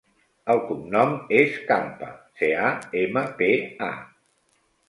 El 0.53 0.61
cognom 0.69 1.11
és 1.41 1.59
Campa: 1.67 2.09
ce, 2.41 2.51
a, 2.71 2.73
ema, 3.05 3.25
pe, 3.43 3.55
a. 3.93 3.95